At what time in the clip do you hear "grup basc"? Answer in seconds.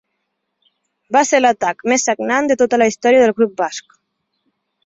3.41-3.99